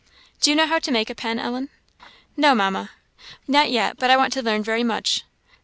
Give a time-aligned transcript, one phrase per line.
[0.39, 1.69] "Do you know how to make a pen, Ellen?"
[2.35, 2.89] "No, Mamma,
[3.47, 5.21] not yet; but I want to learn very much.